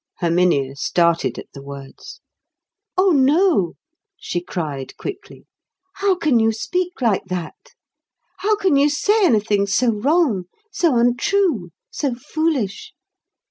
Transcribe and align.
Herminia 0.19 0.75
started 0.77 1.37
at 1.37 1.45
the 1.53 1.61
words. 1.61 2.21
"Oh, 2.97 3.11
no," 3.11 3.73
she 4.17 4.41
cried 4.41 4.97
quickly. 4.97 5.45
"How 5.93 6.15
can 6.15 6.39
you 6.39 6.51
speak 6.51 7.03
like 7.03 7.25
that? 7.25 7.75
How 8.37 8.55
can 8.55 8.77
you 8.77 8.89
say 8.89 9.23
anything 9.23 9.67
so 9.67 9.91
wrong, 9.91 10.45
so 10.71 10.95
untrue, 10.97 11.69
so 11.91 12.15
foolish? 12.15 12.95